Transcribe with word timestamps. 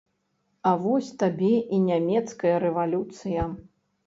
А 0.69 0.71
вось 0.85 1.11
табе 1.23 1.49
і 1.57 1.77
нямецкая 1.91 2.55
рэвалюцыя! 2.65 3.47